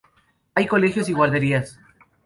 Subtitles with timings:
[0.55, 1.79] Hay colegios y guarderías.